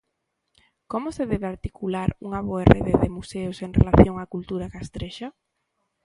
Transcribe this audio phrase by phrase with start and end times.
[0.91, 5.27] Como se debe articular unha boa rede de museos en relación á cultura castrexa?